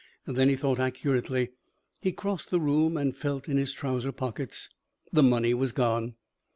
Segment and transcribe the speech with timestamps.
[0.25, 1.49] Then he thought accurately.
[1.99, 4.67] He crossed the room and felt in his trousers pockets.
[5.13, 6.15] The money was gone.